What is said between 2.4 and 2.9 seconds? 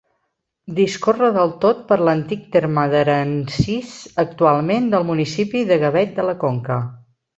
terme